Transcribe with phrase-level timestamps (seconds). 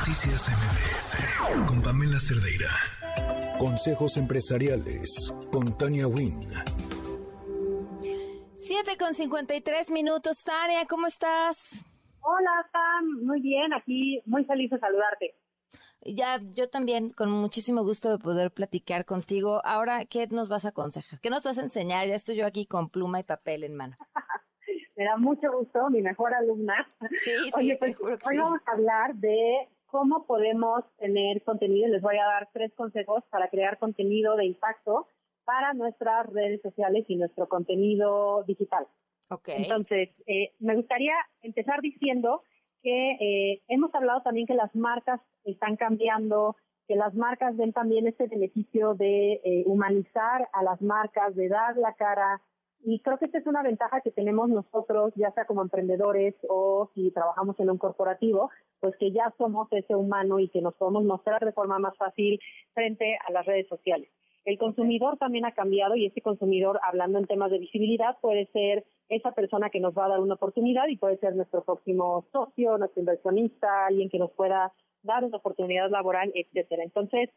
[0.00, 2.70] Noticias MBS con Pamela Cerdeira.
[3.58, 6.40] Consejos empresariales con Tania Wynn.
[8.54, 10.42] 7 con 53 minutos.
[10.42, 11.84] Tania, ¿cómo estás?
[12.22, 13.26] Hola, Sam.
[13.26, 15.34] Muy bien, aquí muy feliz de saludarte.
[16.00, 19.60] Ya, yo también, con muchísimo gusto de poder platicar contigo.
[19.66, 21.20] Ahora, ¿qué nos vas a aconsejar?
[21.20, 22.08] ¿Qué nos vas a enseñar?
[22.08, 23.98] Ya estoy yo aquí con pluma y papel en mano.
[24.96, 26.88] Me da mucho gusto, mi mejor alumna.
[27.22, 31.88] Sí, sí, pues, hoy vamos a hablar de cómo podemos tener contenido.
[31.88, 35.06] Les voy a dar tres consejos para crear contenido de impacto
[35.44, 38.86] para nuestras redes sociales y nuestro contenido digital.
[39.28, 39.62] Okay.
[39.62, 42.42] Entonces, eh, me gustaría empezar diciendo
[42.82, 48.06] que eh, hemos hablado también que las marcas están cambiando, que las marcas ven también
[48.06, 52.42] este beneficio de eh, humanizar a las marcas, de dar la cara.
[52.82, 56.90] Y creo que esta es una ventaja que tenemos nosotros, ya sea como emprendedores o
[56.94, 61.04] si trabajamos en un corporativo, pues que ya somos ese humano y que nos podemos
[61.04, 62.40] mostrar de forma más fácil
[62.72, 64.08] frente a las redes sociales.
[64.44, 68.84] El consumidor también ha cambiado y ese consumidor, hablando en temas de visibilidad, puede ser
[69.08, 72.78] esa persona que nos va a dar una oportunidad y puede ser nuestro próximo socio,
[72.78, 76.84] nuestro inversionista, alguien que nos pueda dar una oportunidad laboral, etcétera.
[76.84, 77.28] Entonces,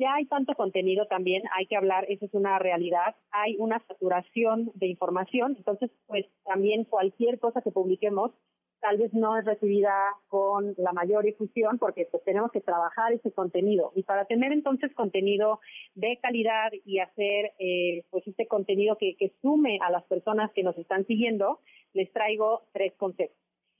[0.00, 4.72] ya hay tanto contenido también, hay que hablar, eso es una realidad, hay una saturación
[4.74, 8.32] de información, entonces pues también cualquier cosa que publiquemos
[8.80, 9.92] tal vez no es recibida
[10.28, 13.92] con la mayor difusión porque pues tenemos que trabajar ese contenido.
[13.94, 15.60] Y para tener entonces contenido
[15.94, 20.62] de calidad y hacer eh, pues este contenido que, que sume a las personas que
[20.62, 21.60] nos están siguiendo
[21.92, 23.36] les traigo tres consejos.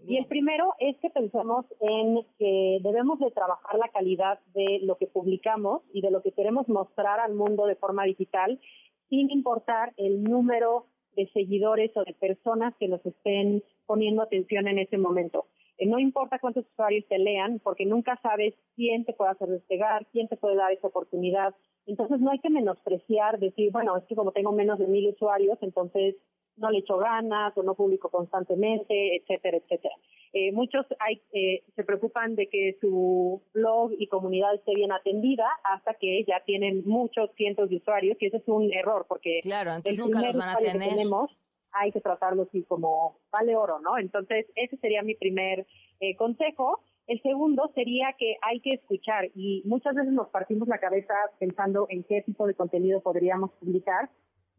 [0.06, 4.96] Y el primero es que pensemos en que debemos de trabajar la calidad de lo
[4.96, 8.58] que publicamos y de lo que queremos mostrar al mundo de forma digital
[9.10, 10.86] sin importar el número
[11.20, 15.46] de seguidores o de personas que nos estén poniendo atención en ese momento.
[15.78, 20.06] Eh, no importa cuántos usuarios te lean, porque nunca sabes quién te puede hacer despegar,
[20.12, 21.54] quién te puede dar esa oportunidad.
[21.86, 25.58] Entonces no hay que menospreciar, decir, bueno, es que como tengo menos de mil usuarios,
[25.62, 26.16] entonces
[26.56, 29.94] no le echo ganas o no publico constantemente, etcétera, etcétera.
[30.32, 35.46] Eh, muchos hay, eh, se preocupan de que su blog y comunidad esté bien atendida
[35.64, 39.72] hasta que ya tienen muchos cientos de usuarios y ese es un error porque claro,
[39.74, 40.78] entonces nunca los van a tener.
[40.78, 41.30] Que tenemos
[41.72, 43.98] hay que tratarlo así como vale oro, ¿no?
[43.98, 45.66] Entonces ese sería mi primer
[46.00, 46.80] eh, consejo.
[47.06, 51.86] El segundo sería que hay que escuchar y muchas veces nos partimos la cabeza pensando
[51.88, 54.10] en qué tipo de contenido podríamos publicar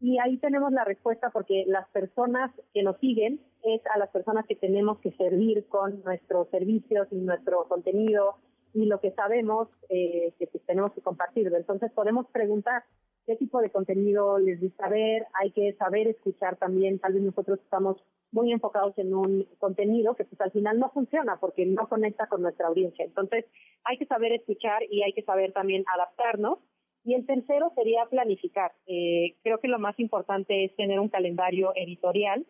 [0.02, 4.44] y ahí tenemos la respuesta porque las personas que nos siguen es a las personas
[4.48, 8.34] que tenemos que servir con nuestros servicios y nuestro contenido
[8.74, 11.56] y lo que sabemos eh, que pues, tenemos que compartirlo.
[11.56, 12.82] Entonces podemos preguntar
[13.26, 17.60] qué tipo de contenido les gusta ver, hay que saber escuchar también, tal vez nosotros
[17.62, 17.96] estamos
[18.32, 22.42] muy enfocados en un contenido que pues al final no funciona porque no conecta con
[22.42, 23.04] nuestra audiencia.
[23.04, 23.44] Entonces
[23.84, 26.58] hay que saber escuchar y hay que saber también adaptarnos
[27.04, 28.72] y el tercero sería planificar.
[28.86, 32.46] Eh, creo que lo más importante es tener un calendario editorial,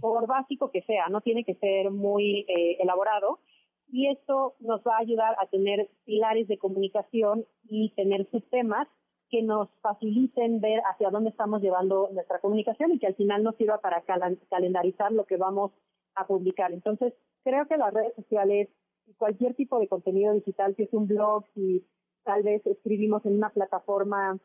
[0.00, 3.40] por básico que sea, no tiene que ser muy eh, elaborado.
[3.88, 8.88] Y esto nos va a ayudar a tener pilares de comunicación y tener sistemas
[9.28, 13.56] que nos faciliten ver hacia dónde estamos llevando nuestra comunicación y que al final nos
[13.56, 14.02] sirva para
[14.48, 15.72] calendarizar lo que vamos
[16.14, 16.72] a publicar.
[16.72, 18.68] Entonces, creo que las redes sociales,
[19.16, 21.84] cualquier tipo de contenido digital, si es un blog, si
[22.24, 24.38] tal vez escribimos en una plataforma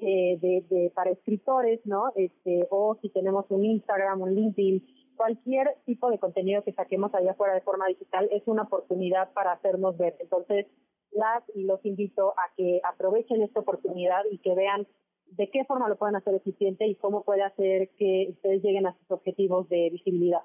[0.00, 2.12] eh, de, para escritores, ¿no?
[2.14, 4.86] Este, o si tenemos un Instagram, un LinkedIn,
[5.16, 9.52] cualquier tipo de contenido que saquemos allá afuera de forma digital es una oportunidad para
[9.52, 10.16] hacernos ver.
[10.20, 10.66] Entonces,
[11.10, 14.86] las y los invito a que aprovechen esta oportunidad y que vean
[15.26, 18.96] de qué forma lo pueden hacer eficiente y cómo puede hacer que ustedes lleguen a
[18.98, 20.42] sus objetivos de visibilidad.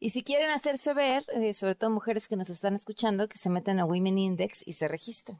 [0.00, 3.50] Y si quieren hacerse ver, eh, sobre todo mujeres que nos están escuchando, que se
[3.50, 5.36] meten a Women Index y se registren.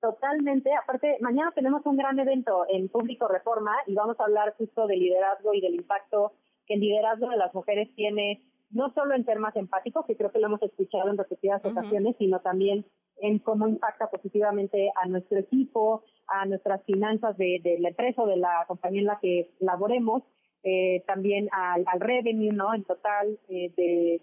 [0.00, 0.70] Totalmente.
[0.74, 4.98] Aparte, mañana tenemos un gran evento en Público Reforma y vamos a hablar justo del
[4.98, 6.32] liderazgo y del impacto
[6.66, 10.38] que el liderazgo de las mujeres tiene, no solo en temas empáticos, que creo que
[10.38, 12.86] lo hemos escuchado en repetidas ocasiones, sino también
[13.20, 18.38] en cómo impacta positivamente a nuestro equipo, a nuestras finanzas de, la empresa o de
[18.38, 20.22] la compañía en la que laboremos,
[20.62, 22.72] eh, también al, revenue, ¿no?
[22.72, 24.22] En total eh, de,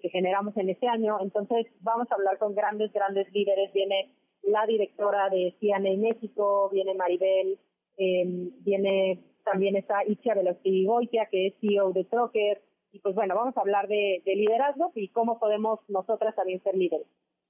[0.00, 1.18] que generamos en este año.
[1.22, 3.72] Entonces, vamos a hablar con grandes, grandes líderes.
[3.72, 4.10] Viene
[4.46, 7.58] la directora de CNA México, viene Maribel,
[7.96, 12.62] em, viene también está Itzia Goitia, que es CEO de Trocker,
[12.92, 17.06] y pues bueno, vamos a hablar de, liderazgo y cómo podemos nosotras también ser líderes.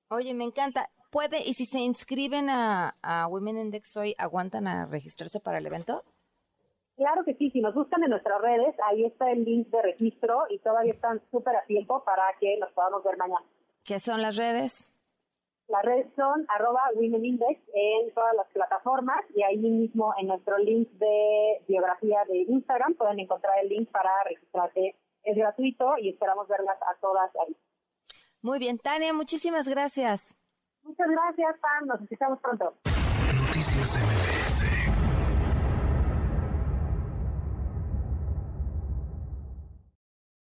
[0.09, 0.89] Oye, me encanta.
[1.11, 5.67] ¿Puede, y si se inscriben a, a Women Index hoy, aguantan a registrarse para el
[5.67, 6.03] evento?
[6.97, 10.45] Claro que sí, si nos buscan en nuestras redes, ahí está el link de registro
[10.49, 13.45] y todavía están súper a tiempo para que nos podamos ver mañana.
[13.85, 14.94] ¿Qué son las redes?
[15.69, 20.59] Las redes son arroba Women Index en todas las plataformas y ahí mismo en nuestro
[20.59, 24.97] link de biografía de Instagram pueden encontrar el link para registrarse.
[25.23, 27.57] Es gratuito y esperamos verlas a todas ahí.
[28.43, 30.37] Muy bien, Tania, muchísimas gracias.
[30.83, 31.87] Muchas gracias, Pam.
[31.87, 32.75] Nos escuchamos pronto.
[32.85, 34.34] Noticias MBS